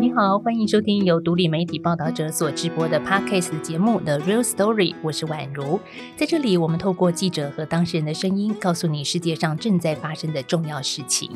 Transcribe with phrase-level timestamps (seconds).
[0.00, 5.78] 你好，欢迎收听由独立媒体报道者所直播的 Podcast 节目《The Real Story》，我是宛如。
[6.16, 11.30] 在这里，我们透过记者和当事人的声音，告诉你世界上正在发生的重要事情。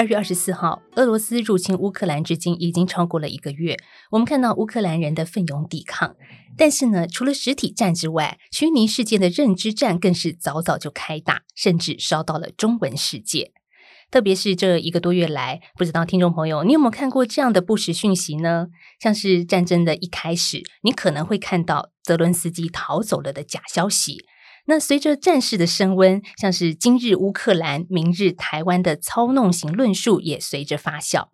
[0.00, 3.76] 二月二十四号，俄罗斯入侵乌克兰至今已经超过了一个月。
[4.10, 6.16] 我们看到乌克兰人的奋勇抵抗，
[6.56, 13.52] 但是呢，除了实体战之外，虚拟世界的认知战更是早早就开打，甚至烧到了中文世界。
[14.10, 18.68] 特别是这一个多月来，不知道听众朋友你有没有看过这样的不实讯息呢？
[18.98, 24.24] 像是战争的一开始，你可能会看到泽伦斯基逃走了的假消息。
[24.70, 31.26] 那随着战事的升温，像是今日乌克兰、明日台湾的操弄型论述也随着发酵。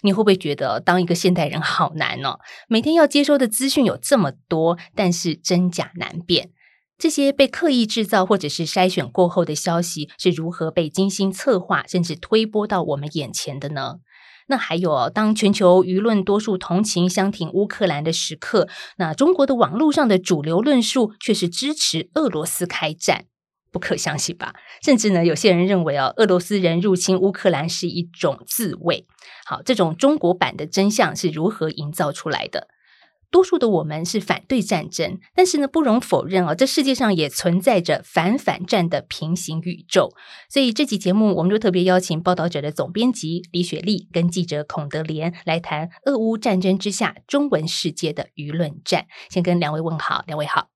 [0.00, 2.38] 你会不会觉得当一个现代人好难哦？
[2.66, 6.50] 每天要接收的资讯有这么多，但是真假难辨。
[6.96, 13.96] 这些被刻意制造或者是筛选过后的消息，是如何被精心策划，甚至推播到我们眼前的呢？
[14.48, 23.26] 那还有，当全球舆论多数同情相挺乌克兰的时刻，那中国的网络上的主流论述却是支持俄罗斯开战，
[23.70, 24.54] 不可相信吧？
[24.82, 29.06] 甚至呢，有些人认为哦，俄罗斯人入侵乌克兰是一种自卫。
[29.44, 32.68] 好，这种中国版的真相是如何营造出来的？
[33.30, 40.12] 多数的我们是反对战争，但是呢，不容否认啊，这世界上也存在着反反战的平行宇宙。
[40.48, 49.06] 所以这期节目，我们就特别邀请报道者的总编辑李雪莉跟记者孔德莲来谈俄乌战争之下中文世界的舆论战。
[49.28, 50.68] 先跟两位问好，两位好，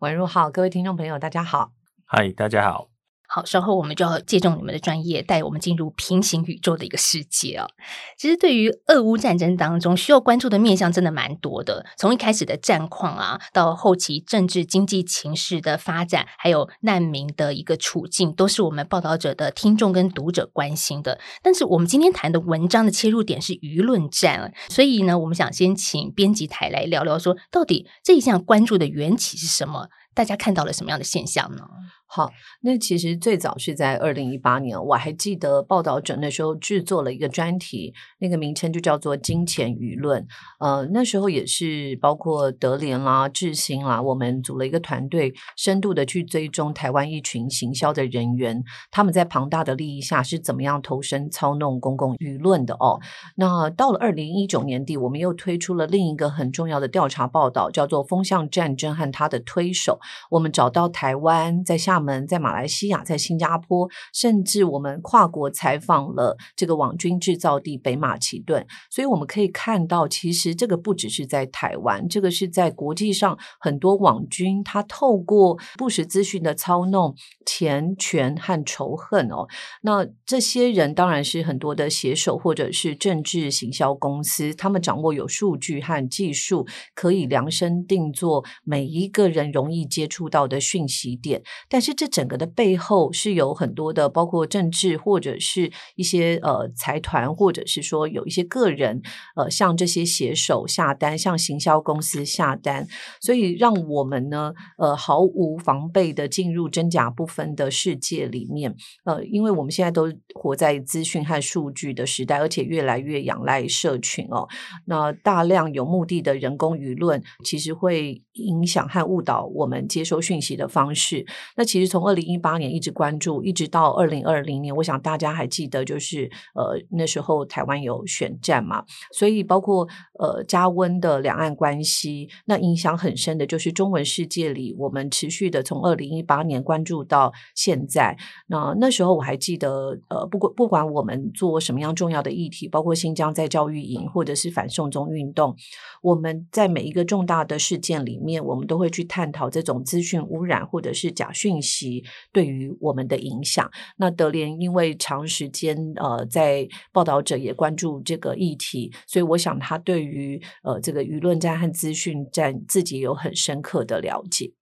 [0.00, 1.72] 宛如好，各位听众朋友大家好，
[2.06, 2.97] 嗨，大家好。
[3.30, 7.68] 好，稍后我们就要借重你们的专业，带我们进入平行宇宙的一个世界啊！
[8.16, 11.84] 其实，对于俄乌战争当中需要关注的面向，真的蛮多的。
[11.98, 21.20] 从一开始的战况啊，到后期政治经济情势的发展，还有难民的一个处境，都是我们报道者的听众跟读者关心的。
[21.42, 29.88] 但是，我们今天谈的文章的切入点是舆论战，所以呢，我们想先请编辑台来聊聊，说到底这一项关注的缘起是什么？
[30.14, 31.62] 大家看到了什么样的现象呢？
[32.10, 32.32] 好，
[32.62, 40.26] 那其实最早是在二零一八年，我还记得报道者那时候制作了一个专题，那个名称就叫做“金钱舆论”。
[40.58, 52.98] 呃，那时候也是包括德联啦、智兴啦，我们组了一个团队，深度的去追踪台湾一群行销的人员，他们在庞大的利益下是怎么样投身操弄公共舆论的哦。
[53.36, 60.00] 那到了二零一九年底，我们又推出了另一个很重要的调查报道，叫做“风向战争和他的推手”。
[60.32, 77.14] 我们找到台湾在下厦门、在马来西亚、在新加坡，甚至我们跨国采访了这个网军制造地北马其顿，所以我们可以看到，其实这个不只是在台湾，这个是在国际上很多网军他透过不实资讯的操弄
[77.44, 79.48] 钱权和仇恨哦。
[79.82, 86.64] 那这些人当然是很多的写手或者是政治行销公司，他们掌握有数据和技术，
[86.94, 89.88] 可以量身定做每一个人容易。
[89.88, 99.02] 接触到的讯息点，但是这整个的背后是有很多的，包括政治或者是一些呃财团，或者是说有一些个人
[99.34, 102.86] 呃向这些写手下单，向行销公司下单，
[103.20, 108.74] 所以让我们呢呃毫无防备的进入真假不分的世界里面。
[109.04, 114.46] 呃，因为我们现在都活在资讯和数据的时代，而且越来越仰赖社群哦，
[114.84, 119.78] 那大量有目的的人工舆论，其实会影响和误导我们。
[119.88, 121.24] 接收讯息的方式，
[121.56, 129.86] 那其其实从二零一八年一直关注，一直到二零二零年，我想大家还记得，就是呃那时候台湾有选战嘛，所以包括
[130.18, 138.18] 呃加温的两岸关系，那影响很深的就是中文世界里，我们持续的从二零一八年关注到现在。
[138.48, 145.54] 那那时候我还记得，呃，不管不管我们做什么样重要的议题，包括新疆在教育营，或者是反送中运动，
[146.02, 149.62] 我们在每一个重大的事件里面，我们都会去探讨这。
[149.68, 152.02] 种资讯污染或者是假讯息其
[152.32, 164.52] 对于我们的影响，那德联因为长时间呃在报道者也关注这个议题，所以我想他对于呃这个舆论战和资讯战自己有很深刻的了解。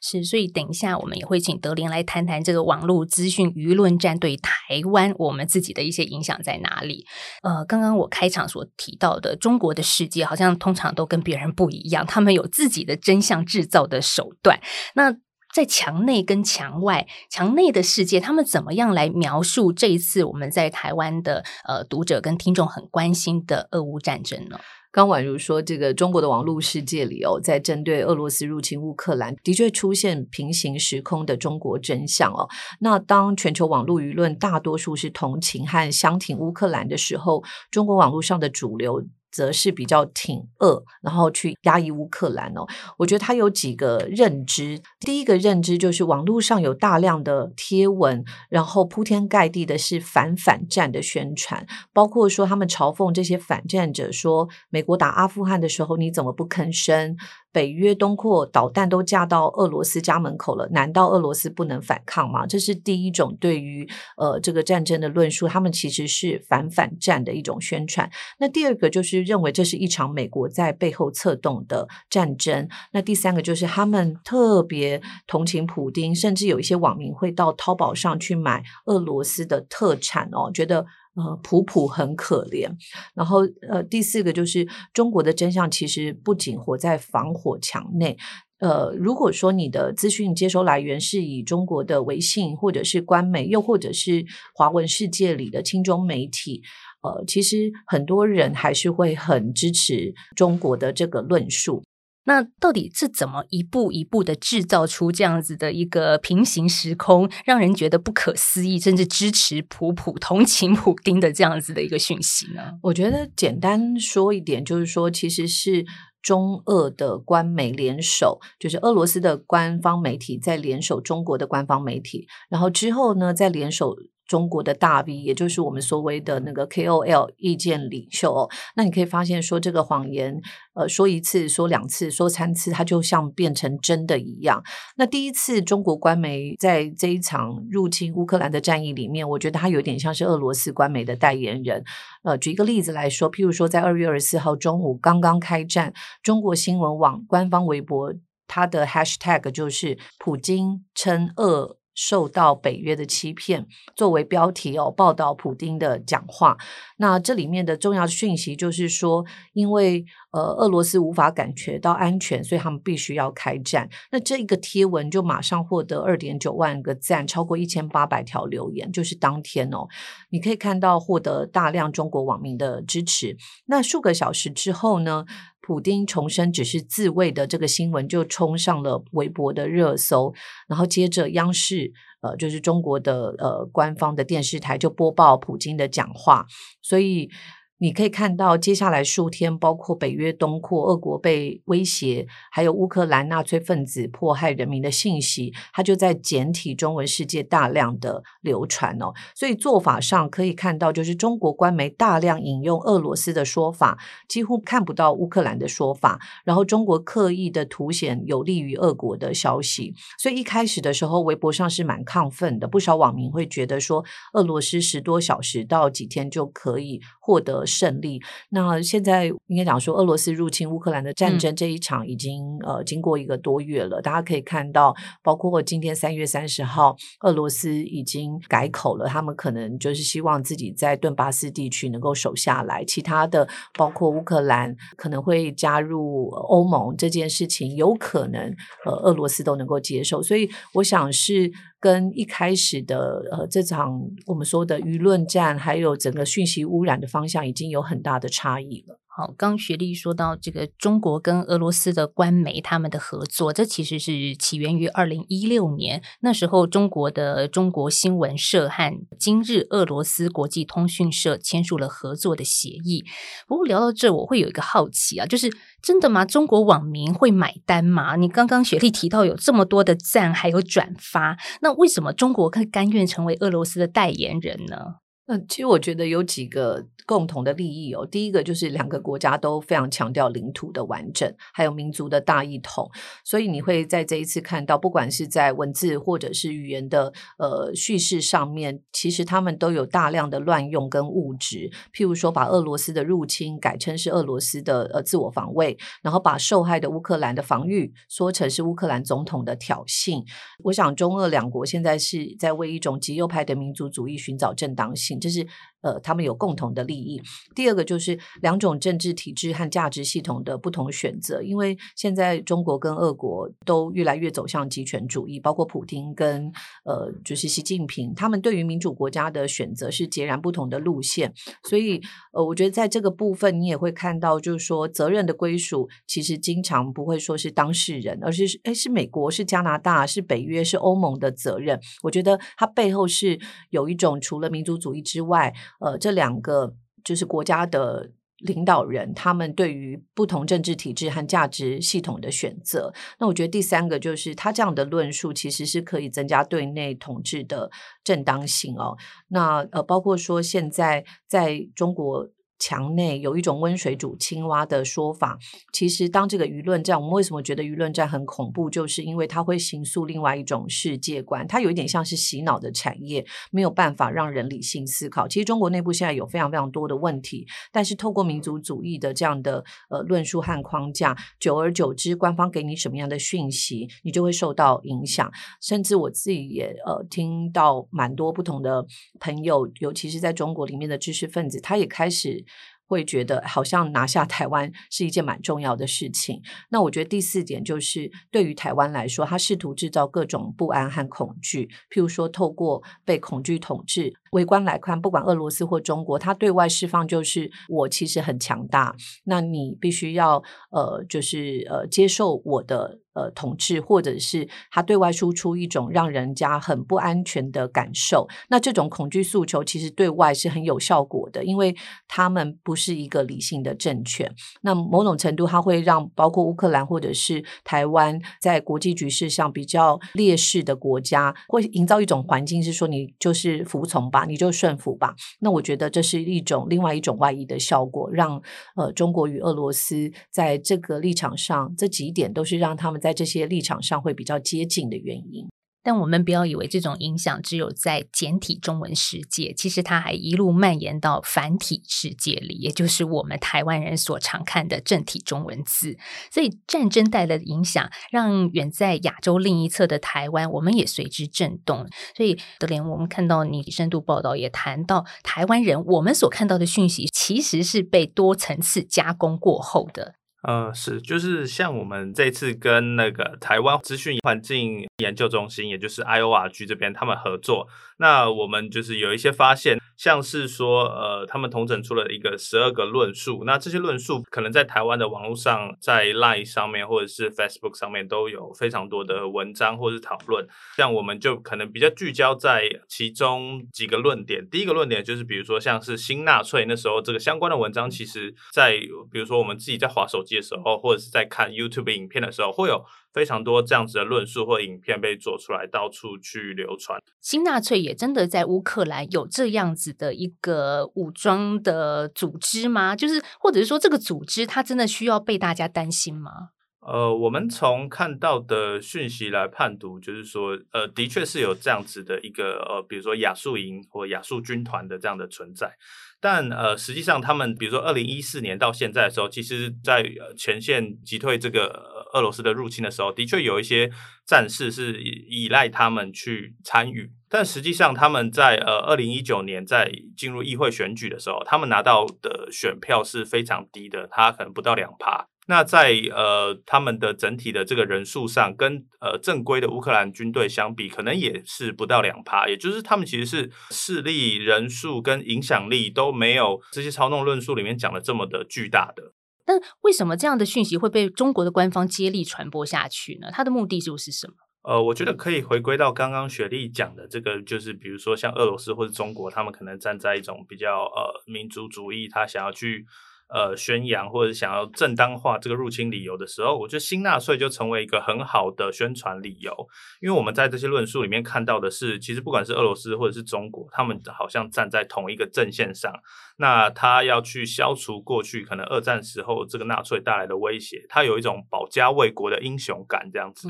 [0.00, 4.50] 是，所以等一下我们也会请德林来谈谈这个网络资讯舆论战对台
[4.90, 7.04] 湾我们自己的一些影响在哪里。
[7.42, 14.58] 呃，刚刚我开场所提到的中国的世界，好像通常都跟别人不一样，他们有自己的真相制造的手段。
[14.94, 15.14] 那
[15.56, 24.60] 在墙内跟墙外，墙内的世界，他们怎么样来描述这一次我们在台湾的呃读者跟听众很关心的俄乌战争呢？
[24.92, 32.46] 刚宛如说，这个中国的网络世界里哦，在针对俄罗斯入侵乌克兰，的确出现平行时空的中国真相哦。
[32.80, 39.02] 那当全球网络舆论大多数是同情和相挺乌克兰的时候，中国网络上的主流。
[39.36, 42.66] 则是比较挺恶，然后去压抑乌克兰哦。
[42.96, 57.14] 我觉得他有几个认知，第一个认知就是网络上有大量的贴文，然后铺天盖地的是反反战的宣传，包括说他们嘲讽这些反战者说，美国打阿富汗的时候你怎么不吭声？
[57.52, 62.46] 北约东扩导弹都架到俄罗斯家门口了，难道俄罗斯不能反抗吗？
[62.46, 68.10] 这是第一种对于呃这个战争的论述，他们其实是反反战的一种宣传。
[68.38, 72.68] 那第二个就是认为这是一场美国在背后策动的战争。
[72.92, 80.84] 那第三个就是他们特别同情普丁，甚至有一些网民会到淘宝上去买俄罗斯的特产哦，觉得。
[81.16, 82.70] 呃，普普很可怜。
[83.14, 88.16] 然后，呃，第四个就是中国的真相，其实不仅活在防火墙内。
[88.58, 94.24] 呃，如果说你的资讯接收来源是以中国的微信，或者是官媒，又或者是
[94.54, 96.62] 华文世界里的亲中媒体，
[97.02, 101.82] 呃，其实很多人还是会很支持中国的这个论述。
[102.26, 112.72] 那到底是怎么一步一步的制造出这样子的一个平行时空，让人觉得不可思议，甚至支持普普同情普丁的这样子的一个讯息呢？
[112.82, 115.86] 我觉得简单说一点，就是说，其实是
[116.20, 123.96] 中俄的官媒联手，就是俄罗斯的官方媒体在联手中国的官方媒体，然后之后呢，再联手。
[124.26, 130.40] 中国的大 V，也就是我们所谓的那个 KOL 意见领袖哦，那你可以发现说，这个谎言，
[130.74, 134.62] 呃，说一次、说两次、说三次，它就像变成真的一样。
[134.96, 141.84] 那第一次中国官媒在这一场入侵乌克兰的战役里面，我觉得它有点像是俄罗斯官媒的代言人。
[142.24, 145.92] 呃，举一个例子来说，譬如说在二月二十四号中午刚刚开战，
[146.22, 148.12] 中国新闻网官方微博
[148.48, 151.75] 它的 Hashtag 就是普京称俄。
[151.96, 153.66] 受到北约的欺骗，
[153.96, 156.56] 作为标题哦，报道普丁的讲话。
[156.98, 163.88] 那这里面的重要讯息就是说，因为呃俄罗斯无法感觉到安全，所以他们必须要开战。
[164.12, 169.88] 那这一个贴文就马上获得二点九万个赞，超过一千八百条留言，就是当天哦，
[170.28, 173.36] 你可以看到获得大量中国网民的支持。
[173.64, 175.24] 那数个小时之后呢？
[175.66, 180.32] 普丁重生只是自卫的这个新闻就冲上了微博的热搜，
[180.68, 186.46] 然后接着央视呃就是中国的呃官方的电视台就播报普京的讲话，
[186.80, 187.28] 所以。
[187.78, 199.12] 你可以看到，接下来数天，包括北约东扩、俄国被威胁，还有乌克兰纳粹分子迫害人民的信息，它就在简体中文世界大量的流传哦。
[199.34, 206.18] 所以做法上可以看到，就是中国官媒大量引用俄罗斯的说法，几乎看不到乌克兰的说法。
[206.46, 214.02] 然后中国刻意的凸显有利于俄国的消息，所以一开始的时候，微博上是蛮亢奋的，不少网民会觉得说，
[214.32, 217.65] 俄罗斯十多小时到几天就可以获得。
[217.66, 218.20] 胜利。
[218.50, 224.00] 那现在应该讲说，俄罗斯入侵乌克兰的战争这一场已经呃经过一个多月了。
[224.00, 232.84] 大家可以看到，包括今天三月三十号，俄罗斯已经改口了，他们可能就是希望自己在顿巴斯地区能够守下来。
[232.84, 238.54] 其他的，包括乌克兰可能会加入欧盟这件事情，有可能
[238.84, 240.22] 呃俄罗斯都能够接受。
[240.22, 241.50] 所以我想是。
[241.78, 249.00] 跟一开始的呃这场我们说的舆论战，还有整个讯息污染的方向，已经有很大的差异了。
[249.18, 263.06] 好，刚学历说到这个中国跟俄罗斯的官媒他们的合作，这其实是起源于二零一六年，那时候中国的中国新闻社和今日俄罗斯国际通讯社签署了合作的协议。
[263.48, 266.26] 不过聊到这，我会有一个好奇啊，就是真的吗？
[266.26, 268.16] 中国网民会买单吗？
[268.16, 275.05] 你刚刚学历提到有这么多的赞还有转发，那为什么中国会甘愿成为俄罗斯的代言人呢？
[275.28, 278.06] 那其实我觉得有几个共同的利益哦。
[278.06, 282.88] 第一个就是两个国家都非常强调领土的完整，还有民族的大一统。
[283.24, 291.68] 所以你会在这一次看到，不管是在文字或者是语言的呃叙事上面，其实他们都有大量的乱用跟误植。
[291.92, 300.22] 譬如说，把俄罗斯的入侵改称是俄罗斯的呃自我防卫，然后把受害的乌克兰的防御说成是乌克兰总统的挑衅。
[300.62, 305.15] 我想，中俄两国现在是在为一种极右派的民族主义寻找正当性。
[305.20, 305.46] 就是
[305.82, 307.20] 呃他们有共同的利益。
[307.54, 316.50] 第二个就是两种政治体制和价值系统的不同选择，因为现在中国跟俄国都越来越走向极权主义，包括普京跟
[316.84, 321.32] 呃就是习近平，他们对于民主国家的选择是截然不同的路线，
[321.68, 322.00] 所以
[322.32, 331.78] 呃我觉得在这个部分你也会看到，就是说责任的归属其实经常不会说是当事人，而是哎是美国是加拿大是北约是欧盟的责任。
[332.02, 333.38] 我觉得它背后是
[333.70, 338.12] 有一种除了民族主义之外，呃这两个就是国家的。
[338.40, 347.70] 领导人他们对于不同政治体制和价值系统的选择，那我觉得第三个就是他这样的论述其实是可以增加对内统治的
[348.04, 348.94] 正当性哦。
[349.28, 352.28] 那呃，包括说现在在中国。
[352.58, 355.38] 墙内有一种温水煮青蛙的说法。
[355.72, 358.70] 其实，当这个舆论战，我们为什么觉得舆论战很恐怖？
[358.70, 365.28] 就是因为它会形塑另外一种世界观，它有一点像是洗脑的产业，没有办法让人理性思考。
[365.28, 375.30] 其实，中国内部现在有非常非常多的问题，但是透过民族主义的这样的呃论述和框架，久而久之，官方给你什么样的讯息，你就会受到影响。
[375.60, 378.86] 甚至我自己也呃听到蛮多不同的
[379.20, 382.45] 朋友，尤其是在中国里面的知识分子，他也开始。
[382.86, 386.40] 会觉得好像拿下台湾是一件蛮重要的事情。
[386.70, 394.14] 那我觉得第四点就是，对于台湾来说，他试图制造各种不安和恐惧，譬如说透过被恐惧统治。
[394.36, 408.28] 微观来看，不管俄罗斯或中国，它对外释放就是我其实很强大，那你必须要呃，就是呃接受我的呃统治，或者是他对外输出一种让人家很不安全的感受。
[408.50, 411.74] 那这种恐惧诉求其实对外是很有效果的，因为
[412.06, 414.30] 他们不是一个理性的政权。
[414.60, 424.25] 那某种程度，它会让包括乌克兰或者是台湾在国际局势上比较劣势的国家，会营造一种环境，是说你就是服从吧。
[424.28, 425.14] 你就顺服吧。
[425.40, 428.42] 那我觉得这是一种另外一种外溢的效果，让
[428.76, 435.46] 呃中国与俄罗斯在这个立场上，这几点都是让他们在这些立场上会比较接近的原因。
[435.86, 445.96] 但我们不要以为这种影响只有在简体中文世界，其实它还一路蔓延到繁体世界里，也就是我们台湾人所常看的正体中文字。
[446.28, 451.86] 所以战争带来的影响，让远在亚洲另一侧的台湾，我们也随之震动。
[452.16, 460.16] 所以德莲，我们看到你深度报道也谈到，台湾人我们所看到的讯息，其实是被多层次加工过后的。
[460.48, 469.76] 嗯，是，就是像我们这次跟那个台湾资讯环境研究中心，也就是 IORG 这边他们合作，那我们就是有一些发现。
[469.96, 480.46] 像是说，呃，他们统整出了一个十二个论述，那这些论述可能在台湾的网络上，在 Line 上面或者是 Facebook 上面都有非常多的文章或是讨论。
[480.76, 484.46] 像我们就可能比较聚焦在其中几个论点。
[484.50, 488.78] 第一个论点就是，比如说像是新纳粹那时候这个相关的文章，其实在
[489.10, 492.84] 比如说我们自己在划手机的时候，或者是在看 YouTube 影片的时候，会有。
[493.16, 497.00] 非常多这样子的论述或影片被做出来，到处去流传。
[497.22, 502.94] 新纳粹也真的在乌克兰有这样子的一个武装的组织吗？
[502.94, 506.50] 就是或者是说，这个组织它真的需要被大家担心吗？
[506.86, 515.76] 呃，我们从看到的讯息来判读，就是说，呃，的确是有这样子的一个呃，比如说亚速营或亚速军团的这样的存在。
[516.20, 523.90] 但呃，实际上他们，比如说二零一四年到现在的时候，其实，在前线击退这个俄罗斯的入侵的时候，的确有一些
[524.24, 527.10] 战士是依赖他们去参与。
[527.28, 535.26] 但实际上，他们在呃二零一九年在进入议会选举的时候，他们拿到的选票是非常低的，他可能不到两趴。
[535.48, 549.12] 那在呃他们的整体的这个人数上，跟呃正规的乌克兰军队相比，可能也是不到两趴，也就是他们其实是势力、人数跟影响力都没有这些操弄论述里面讲的这么的巨大的。
[549.44, 553.28] 但为什么这样的讯息会被中国的官方接力传播下去呢？
[553.32, 554.34] 它的目的就是什么？
[554.62, 562.84] 呃，我觉得可以回归到刚刚雪莉讲的这个，就是比如说像俄罗斯或者中国，他们可能站在一种比较呃民族主义，他想要去。
[563.28, 569.52] 呃，宣扬或者想要正当化这个入侵理由的时候，我觉得新纳粹就成为一个很好的宣传理由。
[570.00, 575.92] 因为我们在这些论述里面看到的是，其实不管是俄罗斯或者是中国，他们好像站在同一个阵线上。
[576.38, 583.48] 那他要去消除过去可能二战时候这个纳粹带来的威胁，他有一种保家卫国的英雄感，这样子。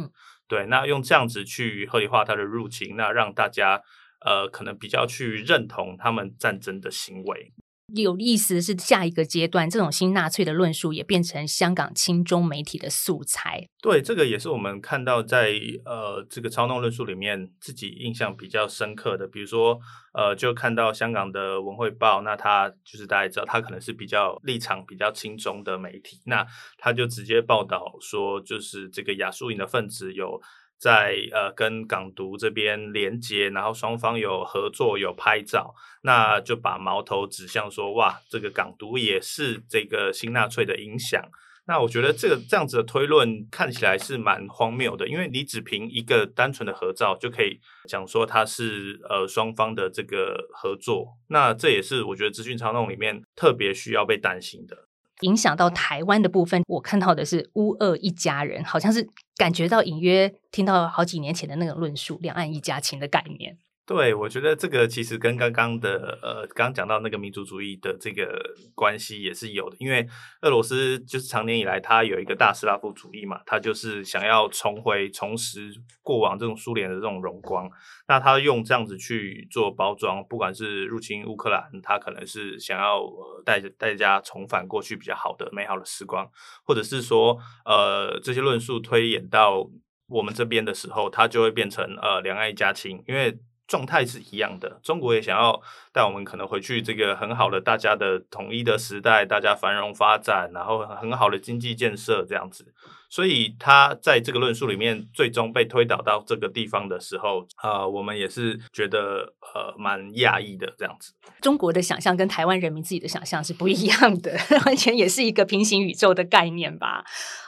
[0.49, 3.83] 对，那用这样子去合理化他的入侵，那让大家
[4.25, 7.53] 呃可能比较去认同他们战争的行为。
[7.95, 13.69] 有意思的是，下一个阶段，这种新纳粹的论述也变成香港亲中媒体的素材。
[13.81, 15.53] 对，这个也是我们看到在
[15.85, 19.27] 呃这个操弄论述里面自己印象比较深刻的。
[19.29, 19.79] 比如说，
[20.13, 26.45] 呃，就看到香港的文汇报，那他就是大家知道，他可能是比较立场比较亲中的媒体，那
[26.79, 30.41] 他就直接报道说，就是这个亚速营的分子有。
[30.79, 41.23] 在呃跟港独这边连接，然后双方有合作有拍照，那就把矛头指向说哇，这个港独也是这个新纳粹的影响。
[41.69, 54.86] 那我觉得这个这样子的推论看起来是蛮荒谬的，因为你只凭一个单纯的合照就可以讲说它是呃双方的这个合作，那这也是我觉得资讯操弄里面特别需要被担心的。
[55.21, 63.59] 影响到台湾的部分，我看到的是乌俄一家人，好像是感觉到隐约听到好几年前的那个论述，两岸一家亲的概念。
[63.87, 68.37] 对，我觉得这个其实跟刚刚的呃，刚刚讲到那个民族主义的这个
[68.75, 70.05] 关系也是有的，因为
[70.41, 77.71] 俄罗斯就是长年以来它有一个大斯拉夫主义嘛，它就是想要重回、重拾过往这种苏联的这种荣光，
[78.09, 83.01] 那它用这样子去做包装，不管是入侵乌克兰，它可能是想要
[83.45, 86.29] 带着大家重返过去比较好的美好的时光，
[86.65, 89.65] 或者是说呃这些论述推演到
[90.09, 93.39] 我们这边的时候，它就会变成呃两岸一家亲，因为。
[93.67, 95.61] 状态是一样的，中国也想要
[95.93, 102.73] 带我们可能回去这个很好的大家的统一的时代，大家繁荣发展，然后很好的经济建设这样子。
[103.09, 111.13] 所以他在这个论述里面最终被推导到这个地方的时候，呃，我们也是觉得呃蛮讶异的这样子。
[111.41, 117.05] 中国的想象跟台湾人民自己的想象是不一样的， 完全也是一个平行宇宙的概念吧。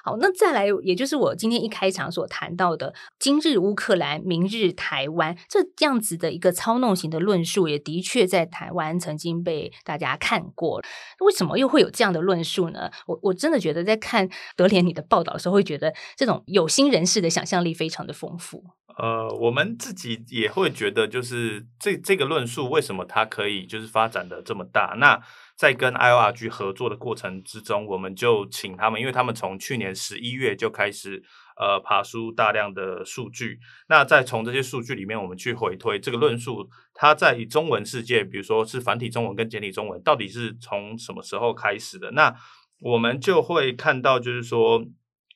[0.09, 10.81] 好，那再来，也就是我今天一开场所谈到的“今日乌克兰，明日台湾”这样子的一个操弄型的论述，也的确在台湾曾经被大家看过。
[11.21, 12.91] 为什么又会有这样的论述呢？
[13.07, 15.59] 我我真的觉得在看德联你的报道的时候。
[15.59, 18.62] 会觉得这种有心人士的想象力非常的丰富。
[18.97, 24.95] 呃，我们自己也会觉得，就是这这个论述为什么它可以就是发展的这么大？
[24.99, 25.21] 那
[25.59, 31.23] 在跟 I O R G 合作的过程之中，我们就请他们，因为他们从去年十一月就开始
[31.57, 33.59] 呃爬出大量的数据。
[33.88, 42.12] 那再从这些数据里面，我们去回推这个论述，它在中文世界，比如说是繁体中文跟简体中文，到底是从什么时候开始的？
[42.12, 42.33] 那
[42.81, 44.87] 我们就会看到，就是说。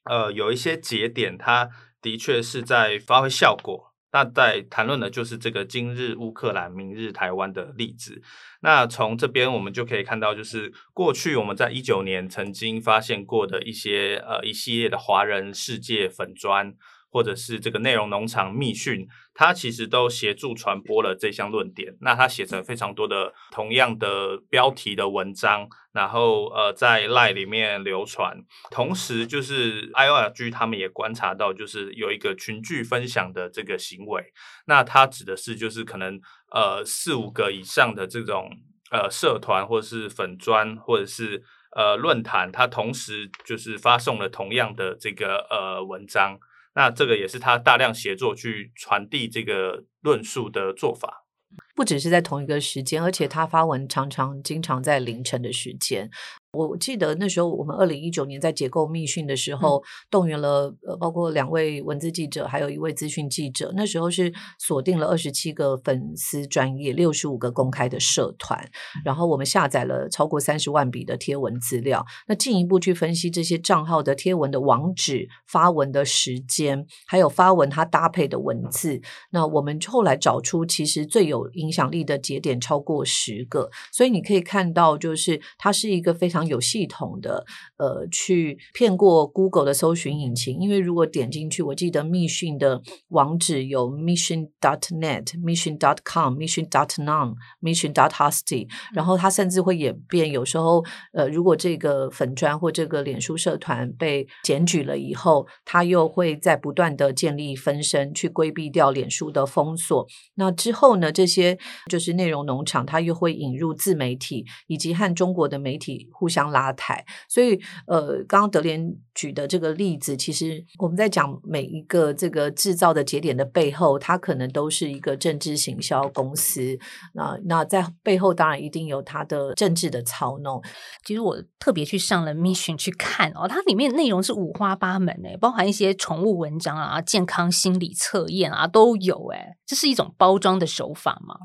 [0.05, 3.92] 呃，有一些节点，它的确是在发挥效果。
[4.13, 8.23] 那在谈论的就是这个今日乌克兰，明日台湾的例子。
[8.61, 16.75] 那从这边我们就可以看到，就是过去我们在一九年曾经发现过的一些呃一系列的华人世界粉砖。
[17.15, 21.97] 或者是这个内容农场密训，他其实都协助传播了这项论点。
[22.01, 28.37] 那他写成非常多的同样的标题的文章，然后呃在赖里面流传。
[28.71, 34.23] 同时，就是 I O R G 他们也观察到，就是有一个群聚分享的这个行为。
[34.67, 36.21] 那它指的是就是可能
[36.53, 38.51] 呃四五个以上的这种
[38.91, 41.43] 呃社团或者是粉砖或者是
[41.75, 46.39] 呃论坛，它同时就是发送了同样的这个呃文章。
[46.75, 51.27] 那这个也是他大量协作去传递这个论述的做法，
[51.75, 56.11] 不只是在同一个时间，而且他发文常常经常在凌晨的时间。
[56.53, 63.73] 我记得那时候，我们二零一九年在结构密训的时候，动员了呃，包括两位文字记者，还有一位资讯记者。
[63.75, 68.69] 那时候是锁定了二十七个粉丝专业，六十五个公开的社团，
[69.03, 72.05] 然后我们下载了超过三十万笔的贴文资料。
[72.29, 79.01] 那进一步去分析这些账号的贴文的网址、发文的时间，还有发文它搭配的文字。
[79.31, 83.71] 那我们后来找出，其实最有影响力的节点超过十个。
[83.91, 86.42] 所以你可以看到，就是它是一个非常。
[86.47, 87.45] 有系统的，
[87.77, 110.05] 呃，去骗过 Google 的搜寻引擎，因为如果点进去，我记得密讯的网址有 mission dot net、mission dot com、mission dot none、mission dot hosty，然后它甚至会演变，有时候，呃，如果这个粉砖或这个脸书社团被检举了以后，它又会在不断的建立分身，去规避掉脸书的封锁。
[110.35, 111.57] 那之后呢，这些
[111.89, 116.32] 就是内容农场，它又会引入自媒体以及和中国的媒体互。
[116.33, 126.79] 相拉抬，所以呃，刚刚德联举的这个例子，其实我们在讲每一个这个制造的节点的背后，它可能都是一个政治行销公司。
[127.13, 130.63] 那那在背后当然一定有它的政治的操弄。
[131.05, 141.37] 其实我特别去上了 Mission 去看哦，它里面内容是五花八门诶，包含一些宠物文章啊、健康心理测验啊都有诶，这是一种包装的手法吗？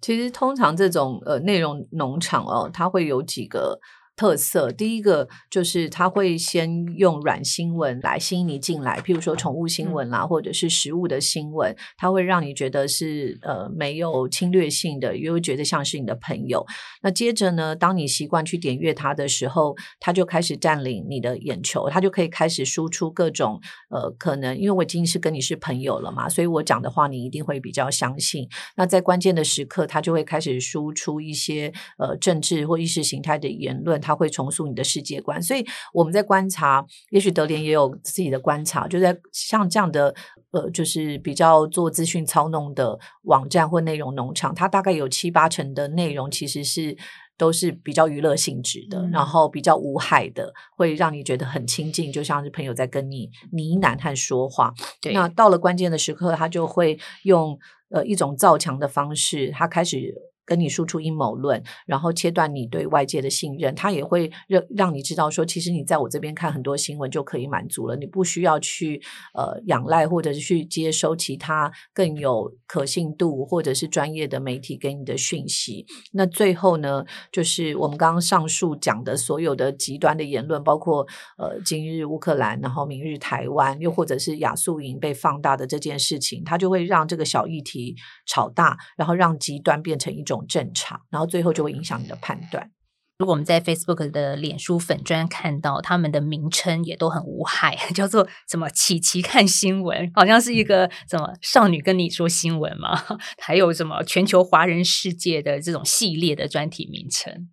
[0.00, 3.80] 其实通常这种呃内容农场哦，它会有几个。
[4.20, 16.66] 特色第一个就是他会先用软新闻来吸引你进来，譬如说宠物新闻啦，或者是食物的新闻，它会让你觉得是呃没有侵略性的，又会觉得像是你的朋友。
[17.00, 28.46] 那接着呢，当你习惯去点阅它的时候，它就开始占领你的眼球，它就可以开始输出各种呃可能，因为我已经是跟你是朋友了嘛，所以我讲的话你一定会比较相信。
[28.76, 33.98] 那在关键的时刻，它就会开始输出一些呃政治或意识形态的言论。
[33.98, 40.14] 它会重塑你的世界观，所以我们在观察，也许德联也有自己的观察，就在像这样的
[40.52, 46.96] 呃，就是比较做资讯操弄的网站或内容农场，它大概有七八成的内容其实是
[47.36, 54.72] 都是比较娱乐性质的，然后比较无害的，会让你觉得很亲近，就像是朋友在跟你呢喃和说话。
[55.12, 57.58] 那到了关键的时刻，他就会用
[57.90, 60.29] 呃一种造强的方式，他开始。
[60.44, 69.00] 跟你输出阴谋论，然后切断你对外界的信任，他也会让让你知道说，其实你在我这边看很多新闻就可以满足了，你不需要去
[69.34, 75.86] 呃仰赖或者是去接收其他更有可信度或者是专业的媒体给你的讯息。
[76.12, 81.06] 那最后呢，就是我们刚刚上述讲的所有的极端的言论，包括
[81.38, 87.94] 呃今日乌克兰，然后明日台湾，又或者是亚速营被放大的这件事情，它就会让这个小议题
[88.26, 90.40] 炒大，然后让极端变成一种。
[90.48, 92.72] 正常，然后最后就会影响你的判断。
[93.18, 103.00] 如果我们在 Facebook 的脸书粉专看到他们的名称也都很无害， 叫做什么“琪琪看新闻”，好像是一个什么少女跟你说新闻嘛？
[103.38, 107.48] 还有什么全球华人世界的这种系列的专题名称？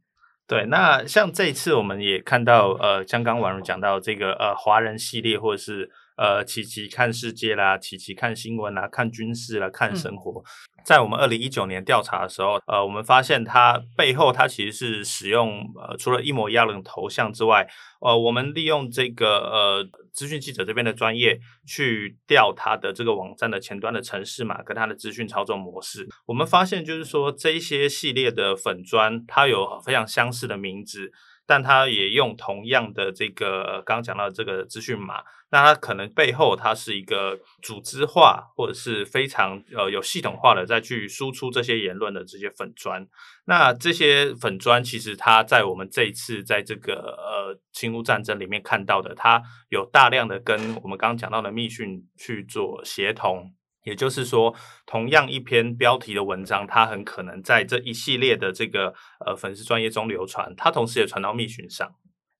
[0.47, 5.91] 对，那像这一次我们也看到，呃，像刚婉如讲到这个呃华人系列，或者是。
[6.17, 10.43] 呃，琪琪看世界啦，琪琪看新闻啦，看军事啦，看生活。
[10.83, 17.67] 在我们二零一九年调查的时候，呃，我们发现它背后它其实是使用呃，除了一模一样的头像之外，
[18.01, 26.07] 呃，我们利用这个呃资讯记者这边的专业去调它的这个网站的前端的城市码跟它的资讯操作模式。
[26.25, 31.11] 我们发现就是说这一些系列的粉砖，它有非常相似的名字。
[31.49, 43.07] 但它也用同样的这个刚刚讲到这个资讯码，那它可能背后它是一个组织化或者是非常呃有系统化的再去输出这些言论的这些粉砖。
[43.45, 53.53] 那这些粉砖其实它在我们这一次在这个呃侵乌战争里面看到的，它有大量的跟我们刚刚讲到的密讯去做协同。
[53.83, 54.53] 也就是说，
[54.85, 58.93] 同样一篇标题的文章，它很可能在这一系列的这个
[59.25, 61.89] 呃粉丝专业中流传，它同时也传到密讯上。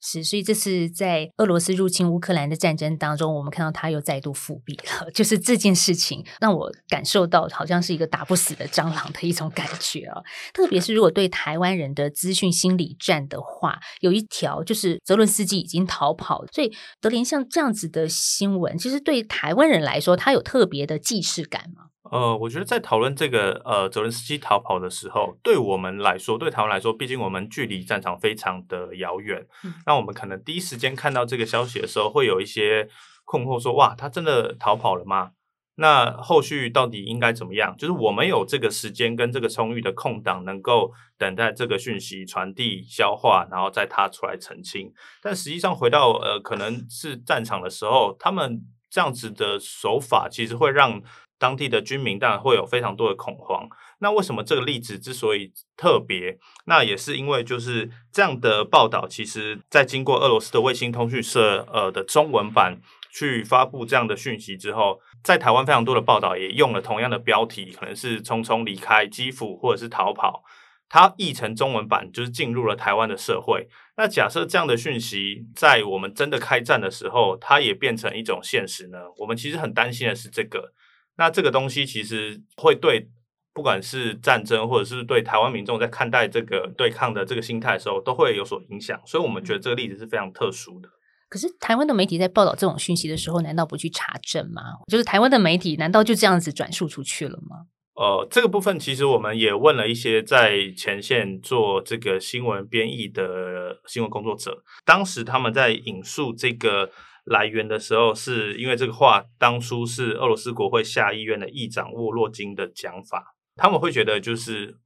[0.09, 5.11] 是，所以这次在俄罗斯入侵乌克兰的战争当中，我们看到他又再度复辟了。
[5.11, 10.21] 就是这件事情让我感受到，好像是一个打不死的蟑螂的一种感觉啊。
[10.53, 21.87] 特别是如果对台湾人的资讯心理战的话，有一条就是泽伦斯基已经逃跑，所以德林像这样子的新闻，其实对台湾人来说，他有特别的既视感吗？
[22.11, 29.45] 呃，我觉得在讨论这个呃泽连斯基逃跑的时候，对我们来说，对台湾来说，毕竟我们距离战场非常的遥远，
[29.85, 32.87] 那我们可能第一时间看到这个消息的时候，会有一些
[33.25, 35.31] 困惑，说哇，他真的逃跑了吗？
[35.75, 37.75] 那后续到底应该怎么样？
[37.77, 44.91] 就是我们有这个时间跟这个充裕的空档，能够等待这个讯息传递、消化，然后再他出来澄清。
[45.21, 51.01] 但实际上回到呃，可能是战场的时候，他们这样子的手法，其实会让。
[51.39, 53.67] 当地的居民当然会有非常多的恐慌。
[53.99, 56.37] 那为什么这个例子之所以特别？
[56.65, 62.79] 那也是因为就是这样的报道，其实在经过俄罗斯的卫星通讯社呃的中文版
[63.11, 70.43] 去发布这样的讯息之后，在台湾非常多的报道也用了同样的标题，可能是匆匆离开基辅或者是逃跑。
[70.89, 73.67] 它译成中文版就是进入了台湾的社会。
[73.97, 78.99] 那假设这样的讯息在我们真的开战的时候，它也变成一种现实呢？
[79.17, 80.71] 我们其实很担心的是这个。
[81.17, 83.09] 那这个东西其实会对
[83.53, 89.01] 不管是战争，或者是对台湾民众在看待这个对抗的这个心态的时候，都会有所影响。
[89.03, 90.87] 所以，我们觉得这个例子是非常特殊的。
[91.27, 94.61] 可是，台湾的媒体在报道这种讯息的时候，难道不去查证吗？
[94.87, 97.65] 就是台湾的媒体难道就这样子转述出去了吗？
[97.95, 106.91] 呃，这个部分其实我们也问了一些在前线做这个新闻编译的新闻工作者，当时他们在引述这个。
[107.27, 114.77] 来源的时候，是因为这个话当初是俄罗斯国会下议院的议长沃洛金的讲法，他们会觉得就是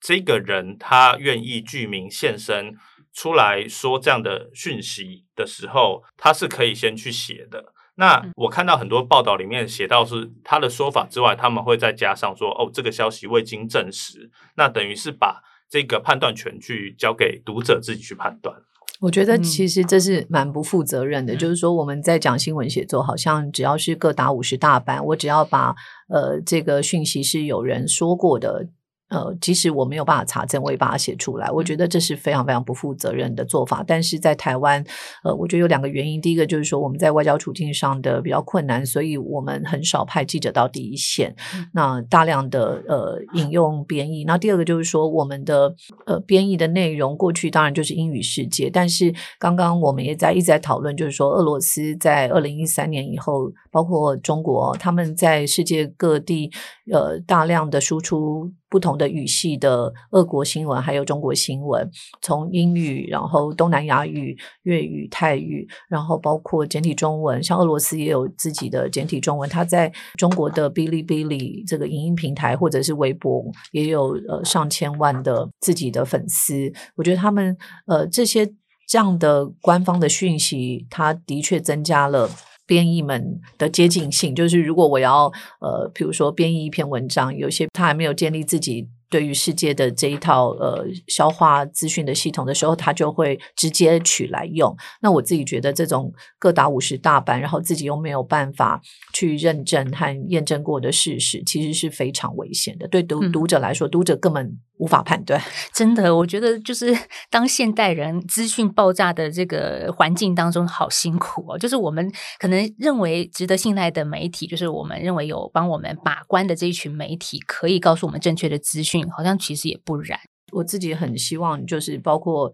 [0.00, 2.76] 这个人他愿意具名现身
[3.12, 7.72] 出来说这样的讯息的时候，他是可以先去写的。
[7.96, 18.54] 那我看到很多报道里面写到是他的说法之外，他们会再加上说哦，这个消息未经证实，那等于是把这个判断权去交给读者自己去判断。
[19.00, 25.74] 我觉得嗯其实这是蛮不负责任的，嗯就是说我们在讲新闻写作，好像只要是各打五十大板，我只要把
[26.08, 28.68] 呃这个讯息是有人说过的。
[29.08, 31.50] 呃，即使我没有办法查证，我也把它写出来。
[31.50, 33.82] 我觉得这是非常非常不负责任的做法。
[33.86, 34.84] 但是在台湾，
[35.24, 36.20] 呃，我觉得有两个原因。
[36.20, 41.34] 第一个就是说我们在外交处境上的比较困难，所以我们很少派记者到第一线，
[41.72, 44.24] 那大量的呃引用编译。
[44.24, 56.50] 那第二个就是说我们的呃编译的内容，过去当然就是英语世界，但是刚刚我们也在一直在讨论，就是说俄罗斯在二零一三年以后，包括中国，他们在世界各地
[56.92, 58.52] 呃大量的输出。
[58.70, 76.72] 不同的语系的俄国新闻，还有中国新闻，从英语，然后东南亚语、粤语、泰语，然后包括简体中文，像俄罗斯也有自己的简体中文，它在中国的哔哩哔哩这个影音平台或者是微博也有呃上千万的自己的粉丝。
[76.96, 78.46] 我觉得他们呃这些
[78.86, 82.28] 这样的官方的讯息，它的确增加了。
[82.68, 94.76] 编译们的接近性，就是如果我要呃，比如说编译一篇文章，有些他还没有建立自己对于世界的这一套呃消化资讯的系统的时候，他就会直接取来用。
[95.00, 98.80] 那我自己觉得这种各打五十大板，然后自己又没有办法
[99.12, 102.86] 去认证和验证过的事实，其实是非常危险的。
[102.88, 105.40] 对读嗯读者来说，读者根本无法判断。
[105.72, 106.96] 真的，我觉得就是
[107.30, 111.58] 当现代人资讯爆炸的这个环境当中，好辛苦哦。
[111.58, 120.18] 就是我们可能认为值得信赖的媒体，就是我们认为有帮我们把关的这一群媒体，可以告诉我们正确的资讯，好像其实也不然。
[120.52, 122.46] 我自己很希望，就是包括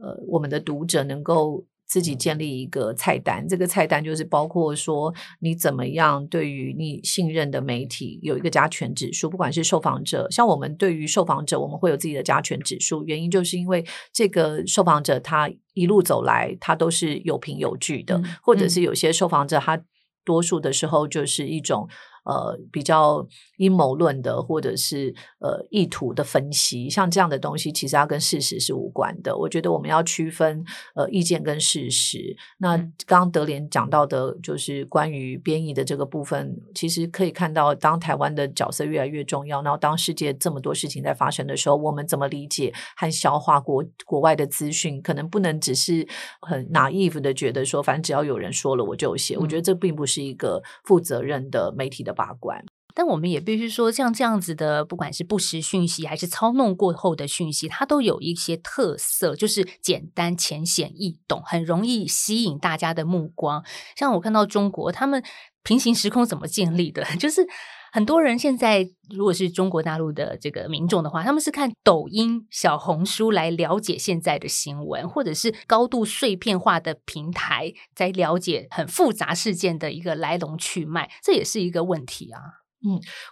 [0.00, 3.46] 呃我们的读者能够自己建立一个菜单。
[3.46, 19.78] 这个菜单就是包括说你怎么样对于你信任的媒体有一个加权指数，不管是受访者，像我们对于受访者，我们会有自己的加权指数，原因就是因为这个受访者他一路走来，他都是有凭有据的，嗯或者是有些受访者他
[20.24, 21.86] 多数的时候就是一种。
[22.28, 23.24] 呃，比较
[23.56, 25.14] 阴谋论的，或者是
[25.46, 29.36] 呃意图的分析，像这样的东西，其实它跟事实是无关的。
[29.36, 30.64] 我觉得我们要区分
[30.96, 32.36] 呃意见跟事实。
[32.58, 46.06] 那嗯刚刚德联讲到的，就是关于编译的这个部分，其实可以看到，当台湾的角色越来越重要，然后当世界这么多事情在发生的时候，我们怎么理解和消化国国外的资讯，可能不能只是
[46.40, 49.36] 很 naive 的觉得说，反正只要有人说了我就写。
[49.38, 52.64] 我觉得这并不是一个负责任的媒体的把关。
[52.98, 63.62] 但我们也必须说，像这样子的，不管是不实讯息还是操弄过后的讯息，它都有一些特色，就是简单、浅显易懂，很容易吸引大家的目光。
[63.98, 65.22] 像我看到中国，他们
[65.62, 67.04] 平行时空怎么建立的？
[67.20, 67.46] 就是
[67.92, 82.40] 很多人现在如果是中国大陆的这个民众的话，他们是看抖音、小红书来了解现在的新闻，或者是高度碎片化的平台在了解很复杂事件的一个来龙去脉，这也是一个问题啊。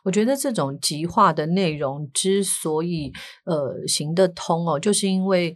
[0.05, 3.13] 我觉得这种极化的内容之所以
[3.45, 5.55] 呃行得通哦，就是因为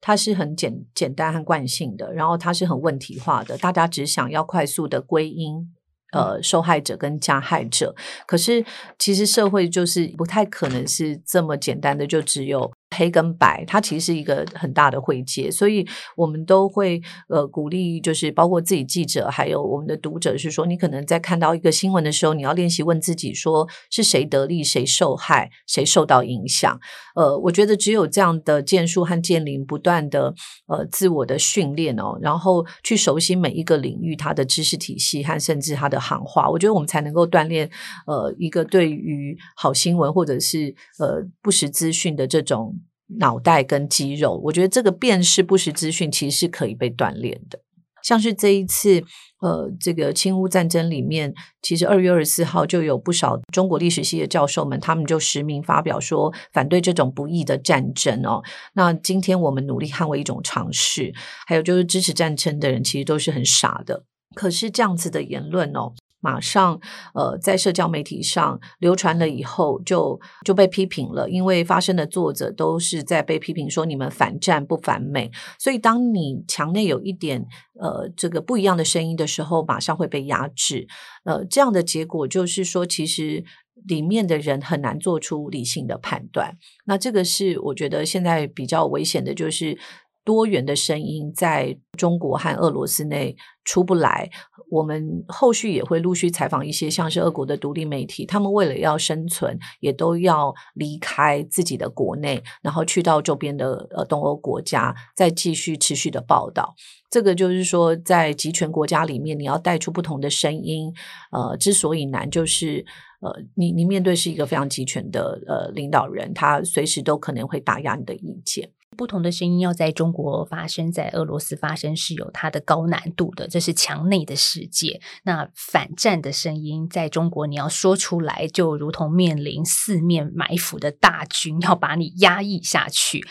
[0.00, 5.72] 它是很简简单和惯性的，然后它是很问题化的，大家只想要快速的归因。
[6.12, 8.62] 呃，受害者跟加害者，可是
[8.98, 26.78] 其实社会就是不太可能是这么简单的，就只有黑跟白，它其实是一个很大的汇界，所以我们都会呃鼓励，就是包括自己记者，还有我们的读者，是说你可能在看到一个新闻的时候，你要练习问自己说是谁得利，谁受害，谁受到影响。
[27.14, 30.34] 呃，我觉得只有这样的建树和建林不断的
[30.66, 37.70] 呃自我的训练哦，然后去熟悉每一个领域它的知识体系和甚至它的行话，我觉得我们才能够锻炼
[38.06, 42.74] 呃一个对于好新闻或者是呃不实资讯的这种
[43.18, 44.40] 脑袋跟肌肉。
[44.44, 47.60] 我觉得这个辨识不实资讯其实是可以被锻炼的。
[48.02, 49.00] 像是这一次，
[49.42, 58.42] 呃，这个侵乌战争里面，其实二月二十四号就有不少中国历史系的教授们，他们就实名发表说反对这种不义的战争哦。
[58.74, 61.12] 那今天我们努力捍卫一种常识，
[61.46, 64.04] 还有就是支持战争的人其实都是很傻的。
[64.34, 66.80] 可是这样子的言论哦，马上
[67.12, 77.44] 呃在社交媒体上流传了以后就，就被批评了，因为发生的作者都是在被批评说你们反战不反美，所以当你墙内有一点
[77.78, 80.86] 呃这个不一样的声音的时候，马上会被压制。
[81.24, 83.44] 呃，这样的结果就是说，其实
[83.88, 86.56] 里面的人很难做出理性的判断。
[86.86, 89.76] 那这个是我觉得现在比较危险的，就是。
[90.24, 94.30] 多元的声音在中国和俄罗斯内出不来。
[94.70, 106.74] 我们后续也会陆续采访一些像是俄国的独立媒体，他们为了要生存，也都要离开自己的国内，然后去到周边的呃东欧国家，再继续持续的报道。
[107.10, 110.90] 这个就是说，在集权国家里面，你要带出不同的声音。
[111.30, 112.82] 呃，之所以难，就是
[113.20, 118.70] 呃，你你面对是一个非常集权的呃领导人，他随时都可能会打压你的意见。
[118.96, 125.00] 不同的声音要在中国发生，在俄罗斯发生是有它的高难度的，这是墙内的世界。
[125.24, 133.26] 那反战的声音在中国，你要说出来，就如同面临四面埋伏的大军，要把你压抑下去。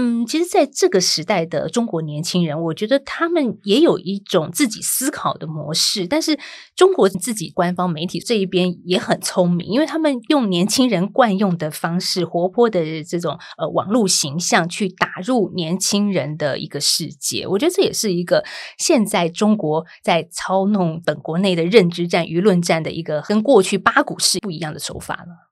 [0.00, 6.06] 嗯，其实，在这个时代的中国年轻人，我觉得他们也有一种自己思考的模式。
[6.06, 6.38] 但是，
[6.76, 17.44] 中国自己官方媒体这一边也很聪明，因为他们用年轻人惯用的方式，活泼的这种呃网络形象，去打入年轻人的一个世界。
[17.48, 18.44] 我觉得这也是一个
[18.78, 25.47] 现在中国在操弄本国内的认知战、舆论战的一个跟过去八股式不一样的手法了。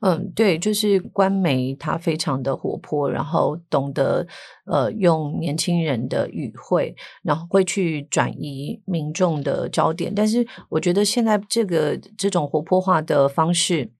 [0.00, 4.26] 嗯，对，就是官媒，它非常的活泼，然后懂得
[4.66, 10.12] 呃用年轻人的语汇，然后会去转移民众的焦点。
[10.14, 13.90] 但是我觉得现在这个这种活泼化的方式，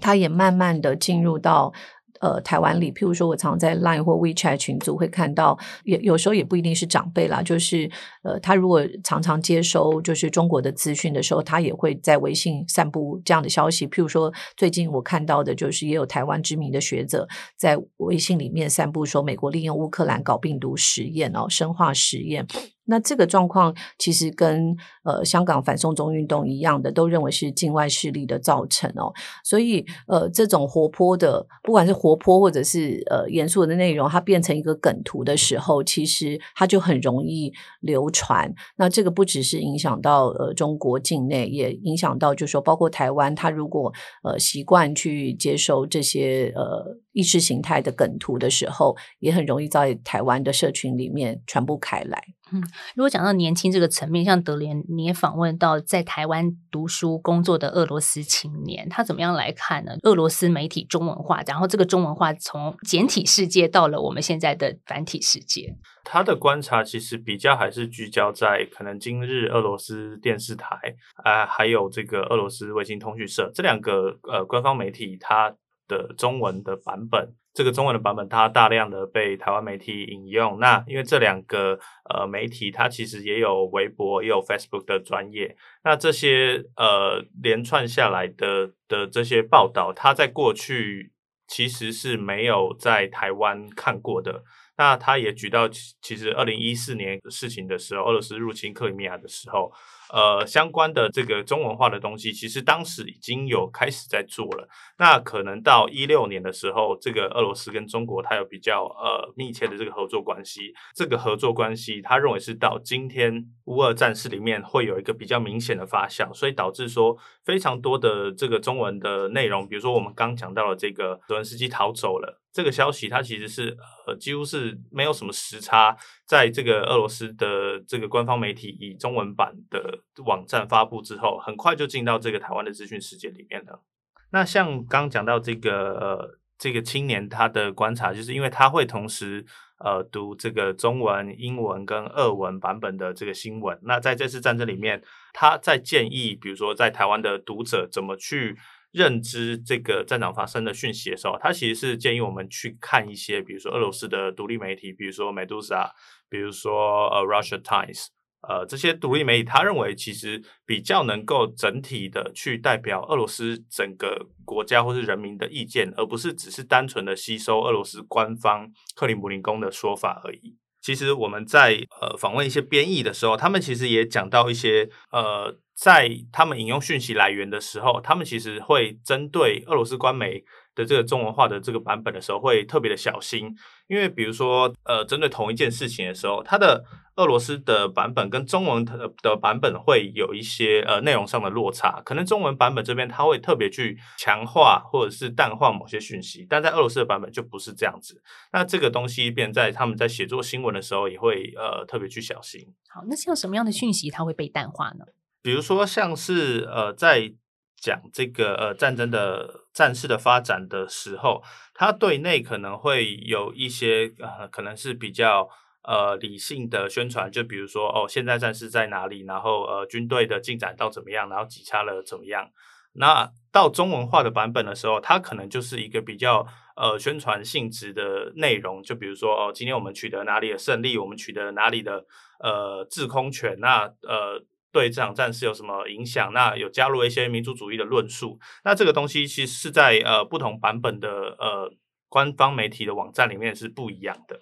[0.00, 1.72] 它也慢慢的进入到。
[2.20, 7.90] 呃，台湾里，譬如说，我常在 Line 或 WeChat 群组会看到，也有时候也不一定是长辈啦，就是
[8.22, 13.86] 呃，他如果常常接收就是中国的资讯的时候，他也会在微信散布这样的消息。
[13.86, 22.46] 譬如说，最近我看到的就是也有台湾知名的学者在微信里面散布说，美国利用乌克兰搞病毒实验哦，生化实验。
[22.86, 29.12] 那这个状况其实跟呃香港反送中运动一样的，都认为是境外势力的造成哦。
[29.42, 38.52] 所以呃，这种活泼的，不管是活泼或者是呃严肃的内容，它变成一个梗图的时候，其实它就很容易流传。
[38.76, 43.92] 那这个不只是影响到呃中国境内，也影响到就是说，包括台湾，他如果
[44.22, 52.22] 呃习惯去接受这些呃意识形态的梗图的时候，也很容易在台湾的社群里面传播开来。
[52.54, 52.62] 嗯，
[52.94, 59.96] 如果讲到年轻这个层面，像德联，你也访问到在台湾读书工作的俄罗斯青年，他怎么样来看呢？
[60.04, 70.76] 俄罗斯媒体中文化，然后这个中文化从简体世界到了我们现在的繁体世界，他的观察其实比较还是聚焦在可能今日俄罗斯电视台
[71.24, 75.52] 啊，还有这个俄罗斯卫星通讯社这两个呃官方媒体，它
[75.88, 77.34] 的中文的版本。
[77.54, 80.58] 这个中文的版本，它大量的被台湾媒体引用。
[80.58, 81.78] 那因为这两个
[82.10, 85.56] 呃媒体，它其实也有微博，也有 Facebook 的专业。
[85.84, 91.12] 那这些呃连串下来的的这些报道，它在过去
[91.46, 94.42] 其实是没有在台湾看过的。
[94.76, 99.72] 那他也举到，其实二零一四年事情的时候，俄罗斯入侵克里米亚的时候。
[100.12, 104.68] 呃，相关的这个中文化的东西，其实当时已经有开始在做了。
[104.98, 110.72] 那可能到一六年的时候，这个俄罗斯跟中国它有比较呃密切的这个合作关系。
[110.94, 122.43] 这个合作关系，他认为是到今天乌俄战事里面会有一个比较明显的发酵，所以导致说非常多的这个中文的内容，比如说我们刚讲到了这个泽文斯基逃走了。
[122.54, 133.82] 这个消息它其实是呃几乎是没有什么时差，在这个俄罗斯的这个官方媒体以中文版的网站发布之后，很快就进到这个台湾的资讯世界里面了。
[134.30, 139.44] 那像刚讲到这个呃这个青年他的观察，就是因为他会同时
[139.84, 143.76] 呃读这个中文、英文跟俄文版本的这个新闻。
[143.82, 148.56] 那在这次战争里面，他在建议，比如说在台湾的读者怎么去。
[148.94, 155.90] 认知这个战场发生的讯息的时候，他其实是建议我们去看一些，比如说俄罗斯的独立媒体，比如说 Medusa，
[156.30, 158.06] 比如说呃 Russia Times，
[158.48, 170.56] 呃这些独立媒体，他认为其实比较能够整体的去代表俄罗斯整个国家或是人民的意见，而不是只是单纯的吸收俄罗斯官方克里姆林宫的说法而已。
[170.84, 175.56] 其实我们在呃访问一些编译的时候，他们其实也讲到一些呃。
[175.76, 180.40] 在他们引用讯息来源的时候，他们其实会针对俄罗斯官媒
[180.72, 183.52] 的这个中文化的这个版本的时候，会特别的小心，
[183.88, 186.84] 因为比如说，呃，针对同一件事情的时候，它的
[187.16, 198.20] 俄罗斯的版本跟中文的的版本会有一些呃内容上的落差，可能中文版本这边它会特别去强化或者是淡化某些讯息，但在俄罗斯的版本就不是这样子。
[198.52, 202.60] 那这个东西便在他们在写作新闻的时候也会呃特别去小心。
[202.88, 205.04] 好，那像什么样的讯息它会被淡化呢？
[205.42, 207.34] 比如说，像是呃，在
[207.76, 211.42] 讲这个呃战争的战事的发展的时候，
[211.74, 215.48] 它对内可能会有一些呃可能是比较
[215.84, 222.50] 呃理性的宣传，就比如说哦现在战事在哪里，然后呃军队的进展到怎么样，然后几差了怎么样。
[222.94, 232.04] 那到中文化的版本的时候，它可能就是一个比较呃宣传性质的内容，就比如说哦今天我们取得哪里的胜利，我们取得哪里的
[232.40, 234.44] 呃制空权，那呃。
[234.74, 236.32] 对这场战事有什么影响？
[236.32, 238.40] 那有加入一些民族主义的论述。
[238.64, 241.08] 那这个东西其实是在呃不同版本的
[241.38, 241.72] 呃
[242.08, 244.40] 官方媒体的网站里面是不一样的。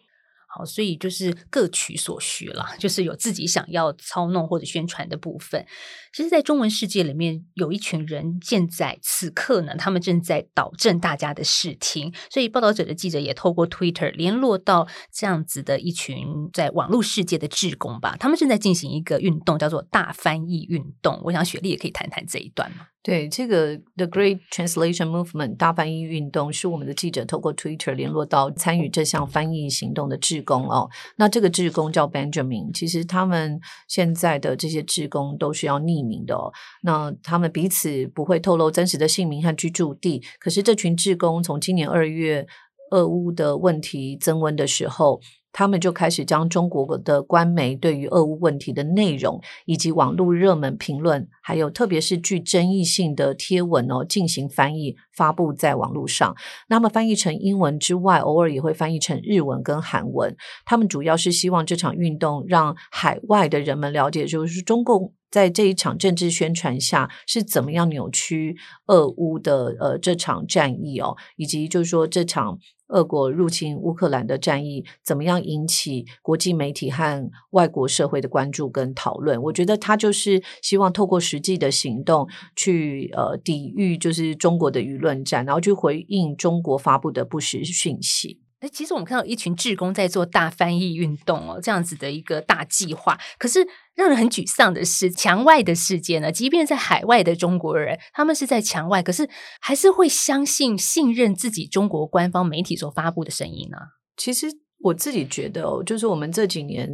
[0.55, 5.65] 好，所以就是各取所需了， 就是有自己想要操弄或者宣传的部分。
[6.13, 12.13] 其实，在中文世界里面，有一群人现在此刻呢，他们正在导正大家的视听。
[12.31, 16.19] 所以，报道者的记者也透过 Twitter 联络到这样子的一群
[16.53, 21.19] 在网络世界的志工吧，他们正在进行一个运动，叫做大翻译运动。
[21.25, 22.89] 我想雪莉也可以谈谈这一段嘛。
[23.03, 30.89] 对这个 The Great Translation Movement 大翻译运动，是我们的记者透过 Twitter 联络到参与这项翻译行动的志工哦。
[31.17, 36.53] 那这个志工叫 Benjamin，其实他们现在的这些志工都是要匿名的哦。
[36.83, 40.23] 那他们彼此不会透露真实的姓名和居住地。
[40.39, 42.47] 可是这群志工从今年二月
[42.93, 45.21] 俄乌的问题增温的时候。
[45.53, 56.35] 他们就开始将中国的官媒对于俄乌问题的内容，以及网络热门评论，还有特别是具争议性的贴文哦，进行翻译发布在网络上。
[56.69, 60.35] 那么翻译成英文之外，偶尔也会翻译成日文跟韩文。
[60.65, 68.57] 他们主要是希望这场运动让海外的人们了解，就是中共在这一场政治宣传下是怎么样扭曲
[68.87, 72.61] 俄乌的呃这场战役哦，以及就是说这场。
[72.89, 79.41] 俄国入侵乌克兰的战役怎么样引起国际媒体和外国社会的关注跟讨论？
[79.45, 88.42] 我觉得他就是希望透过实际的行动去呃抵御，就是中国的舆论战，然后去回应中国发布的不实讯息。
[88.63, 93.19] 哎，其实我们看到一群志工在做大翻译运动哦，这样子的一个大计划。
[93.37, 99.29] 可是让人很沮丧的是，墙外的世界呢，即便在海外的中国人，他们是在墙外，可是
[99.61, 103.79] 还是会相信、信任自己中国官方媒体所发布的声音呢？
[104.17, 104.47] 其实
[104.79, 106.89] 我自己觉得哦，就是我们这几年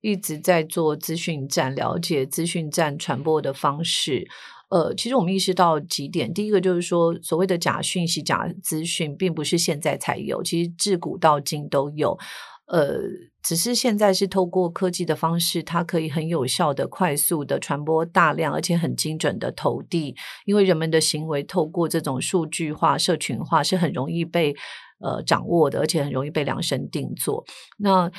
[0.00, 4.26] 一直在做资讯站，了解资讯站传播的方式。
[4.72, 12.18] 呃，其实我们意识到几点，第一个就是说，所谓的假讯息、假资讯，并不是现在才有，其实自古到今都有。
[12.68, 13.00] 呃，
[13.42, 20.16] 只是现在是透过科技的方式，它可以很有效的、快速的传播大量而且很精准的投递，
[20.46, 24.54] 因为人们的行为透过这种数据化、社群化是很容易被
[25.00, 27.44] 呃掌握的，而且很容易被量身定做。
[27.76, 28.10] 那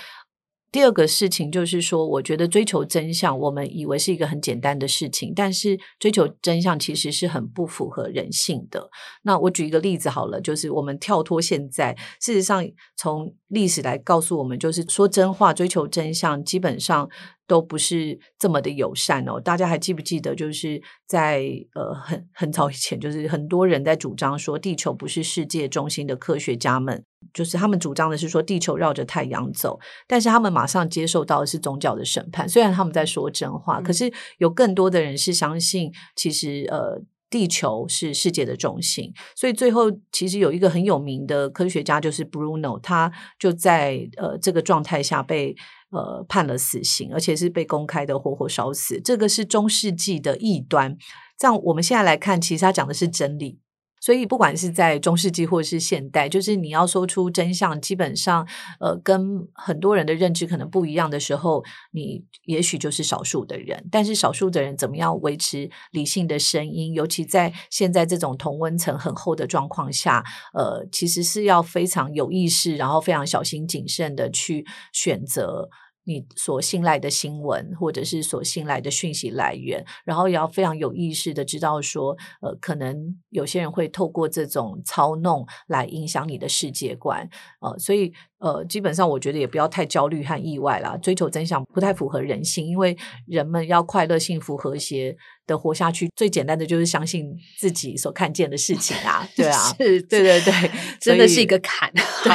[0.73, 8.89] 第二个事情就是说，我觉得追求真相，我们以为是一个很简单的事情，但是追求真相其实是很不符合人性的。
[9.21, 12.67] 那我举一个例子好了，就是我们跳脱现在，事实上
[12.97, 17.07] 从历史来告诉我们，就是说真话、追求真相，基本上。
[17.47, 19.39] 都不是这么的友善哦。
[19.39, 21.43] 大家还记不记得，就是在
[21.75, 32.47] 呃很很早以前，就是很多人在主张说地球不是世界中心的科学家们，就是他们主张的是说地球绕着太阳走，但是他们马上接受到的是宗教的审判。
[32.47, 37.01] 虽然他们在说真话，可是有更多的人是相信，其实呃
[37.33, 39.11] 地球是世界的中心。
[39.35, 45.55] 所以最后其实有一个很有名的科学家，就是 Bruno，他就在呃这个状态下被。
[45.95, 48.99] 呃，判了死刑，而且是被公开的活活烧死。
[48.99, 50.97] 这个是中世纪的异端。
[51.37, 53.59] 这样，我们现在来看，其实他讲的是真理。
[54.03, 58.45] 所以，不管是在中世纪或是现代，就是你要说出真相，基本上，
[58.81, 63.87] 呃，跟很多人的认知可能不一样的时候，你也许就是少数的人。
[63.89, 66.91] 但是，少数的人怎么样维持理性的声音？
[66.91, 70.21] 尤其在现在这种同温层很厚的状况下，
[70.53, 75.69] 呃，其实是要非常有意识，然后非常小心谨慎的去选择。
[76.05, 87.29] 你所信赖的新闻，或者是所信赖的讯息来源，然后也要非常有意识的知道说，呃，可能有些人会透过这种操弄来影响你的世界观，
[87.61, 88.13] 呃，所以。
[88.43, 90.97] 呃，基本上我觉得也不要太焦虑和意外啦。
[90.97, 92.93] 追求真相不太符合人性，因为
[93.25, 95.15] 人们要快乐、幸福、和谐
[95.47, 99.25] 的活下去，最简单的就是相信自己所看见的事情啊。
[99.33, 101.89] 对啊， 是，对对对，真的是一个坎。
[101.93, 102.33] 对，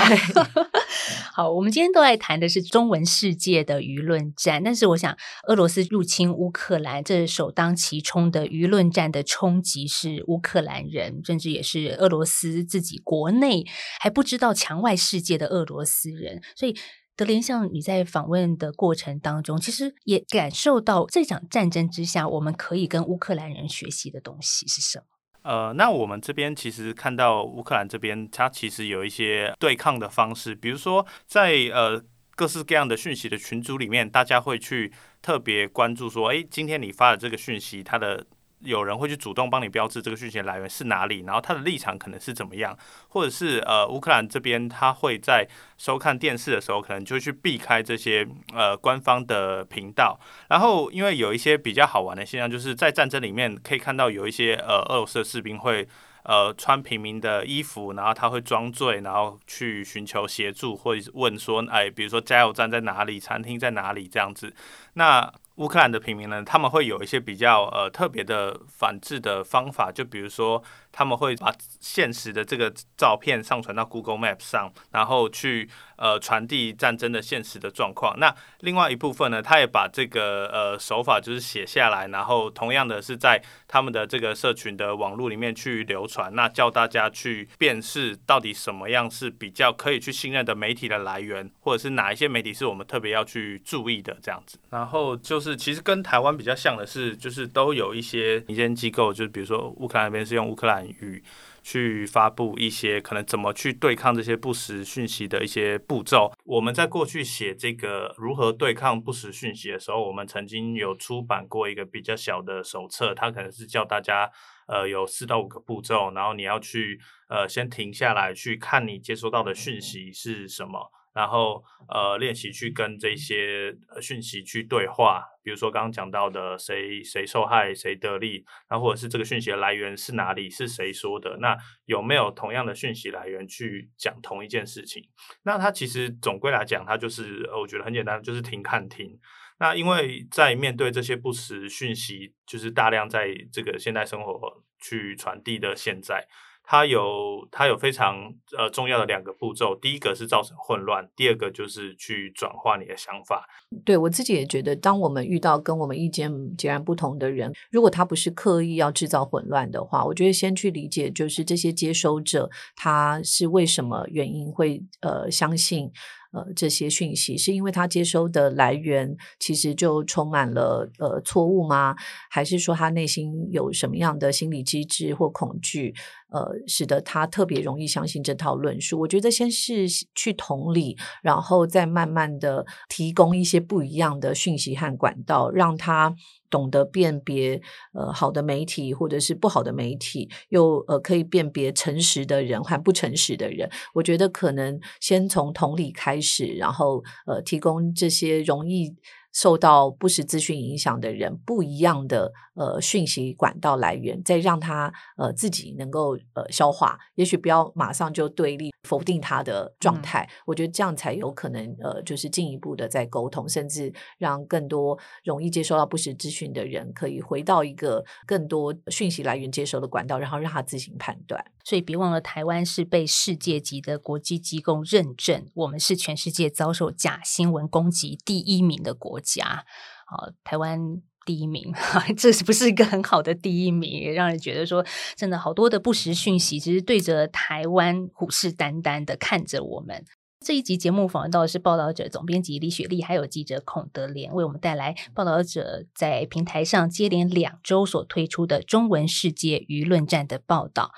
[1.32, 13.64] 好，我们今天都在谈的是中文世界的舆论战，但是我想，俄罗斯入侵乌克兰，这首当其冲的舆论战的冲击是乌克兰人，甚至也是俄罗斯自己国内
[14.00, 16.08] 还不知道墙外世界的俄罗斯。
[16.18, 16.74] 人，所以
[17.16, 25.04] 德林像你在访问的过程当中，其实也感受到这场战争之下，我们可以跟乌克兰人学习的东西是什么？
[25.42, 32.02] 呃，那我们这边其实看到乌克兰这边，它其实有一些对抗的方式，比如说在呃
[32.36, 38.26] 各式各样的讯息的群组里面，大家会去特别关注说，哎，今天你发的这个讯息，它的。
[38.60, 42.76] 有人会去主动帮你标志这个讯息的来源是哪里，然后他的立场可能是怎么样，
[43.08, 45.46] 或者是呃乌克兰这边他会在
[45.76, 50.18] 收看电视的时候，可能就去避开这些呃官方的频道。
[50.48, 55.86] 然后因为有一些比较好玩的现象，就是在战争里面可以看到有一些呃俄罗斯的士兵会
[56.24, 64.52] 呃穿平民的衣服，然后他会装醉，然后去寻求协助，或者问说，哎，比如说加油站在哪里，餐厅在哪里这样子。
[64.94, 78.16] 那乌克兰的平民呢，他们会有一些比较呃特别的反制的方法，就比如说他们会把现实的这个照片上传到 Google Map 上，然后去呃传递战争的现实的状况。
[78.20, 94.56] 那另外一部分呢，他也把这个呃手法就是写下来，然后同样的是在他们的这个社群的网络里面去流传，那教大家去辨识到底什么样是比较可以去信任的媒体的来源，或者是哪一些媒体是我们特别要去注意的这样子。
[94.70, 95.47] 然后就是。
[95.48, 101.22] 是，其实跟台湾比较像的是，就是都有一些民间机构，就是比如说乌克兰那边是用乌克兰语
[101.62, 106.32] 去发布一些可能怎么去对抗这些不实讯息的一些步骤。
[106.44, 114.30] 我们在过去写这个如何对抗不实讯息的时候，我们曾经有出版过一个比较小的手册，它可能是叫大家
[114.66, 120.90] 呃有四到五个步骤，然后你要去呃先停下来去看你接收到的讯息是什么。
[121.18, 131.56] 然后呃，练习去跟这些讯息去对话，比如说刚刚讲到的谁谁受害谁得利，然后或者是这个讯息的来源是哪里，是谁说的，那
[131.86, 135.02] 有没有同样的讯息来源去讲同一件事情？
[135.42, 139.18] 那它其实总归来讲，它就是我觉得很简单，就是听看听。
[139.58, 146.24] 那因为在面对这些不实讯息，就是大量在这个现代生活去传递的现在。
[146.70, 153.48] 它有它有非常呃重要的两个步骤，第一个是造成混乱，第二个就是去转化你的想法。
[153.86, 165.90] 对我自己也觉得，当我们遇到跟我们意见截然不同的人，如果他不是刻意要制造混乱的话，我觉得先去理解，就是这些接收者他是为什么原因会呃相信。
[166.30, 171.96] 呃，这些讯息是因为他接收的来源其实就充满了呃错误吗？
[172.28, 175.94] 还是说他内心有什么样的心理机制或恐惧，
[176.30, 179.00] 呃，使得他特别容易相信这套论述？
[179.00, 186.14] 我觉得先是去同理，然后再慢慢的提供一些不一样的讯息和管道，让他。
[186.50, 187.60] 懂得辨别
[187.92, 193.68] 呃好的媒体或者是不好的媒体，又呃可以辨别诚实的人和不诚实的人。
[193.92, 198.96] 我觉得可能先从同理开始，然后呃提供这些容易。
[199.32, 210.28] 受到不实资讯影响的人，不一样的呃讯息管道来源，再让他呃自己能够呃消化，也许不要马上就对立否定他的状态。
[210.46, 221.44] 我觉得这样才有可能呃，就是进一步的在沟通，甚至让更多容易接收到不实资讯的人，可以回到一个更多讯息来源接收的管道，然后让他自行判断。
[221.64, 229.64] 所以别忘了，台湾是被世界级的国际机构认证，我们是全世界遭受假新闻攻击第一名的国家。
[230.06, 230.80] 好，台湾
[231.26, 231.72] 第一名，
[232.16, 233.90] 这是不是一个很好的第一名？
[233.90, 234.84] 也让人觉得说，
[235.16, 240.04] 真的好多的不实讯息，其实对着台湾虎视眈眈的看着我们。
[240.40, 250.92] 这一集节目访问到的是报道者总编辑李雪莉，还有记者孔德莲，为我们带来报道者在平台上接连两周所推出的中文世界舆论战的报道。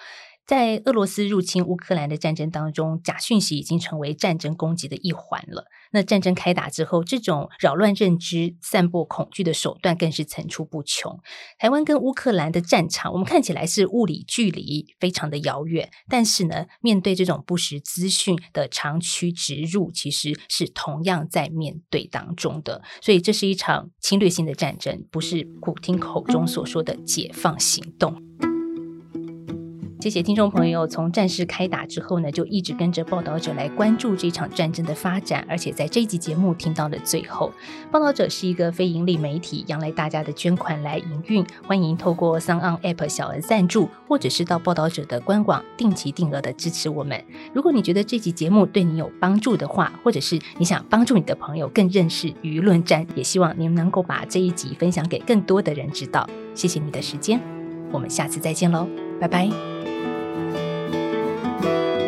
[0.51, 5.66] 在俄罗斯入侵乌克兰的战争当中，假讯息已经成为战争攻击的一环了。
[5.92, 11.20] 那战争开打之后，这种扰乱认知、散播恐惧的手段更是层出不穷。
[11.57, 22.82] 台湾跟乌克兰的战场，我们看起来是物理距离非常的遥远，但是呢，面对这种不实资讯的长驱直入，其实是同样在面对当中的。
[23.01, 28.30] 所以，这是一场侵略性的战争，不是普京口中所说的解放行动。
[30.01, 37.53] 谢谢听众朋友，从战事开打之后呢，就一直跟着报道者来关注这场战争的发展，而且在这一集节目听到的最后，
[37.92, 47.22] 报道者是一个非盈利媒体，仰赖大家的捐款来营运，欢迎透过 s o n On App 小额赞助，或者是到报道者的官网定期定额的支持我们。
[47.53, 56.26] 如果你觉得这集节目对你有帮助的话，或者是你想帮助你的朋友更认识舆论战，也希望你们能够把这一集分享给更多的人知道。
[56.55, 57.38] 谢谢你的时间，
[57.92, 58.88] 我们下次再见喽，
[59.20, 59.80] 拜拜。
[61.62, 61.99] thank you